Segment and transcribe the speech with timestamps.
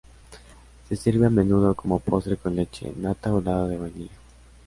[0.89, 4.15] Se sirve a menudo como postre con leche, nata o helado de vainilla.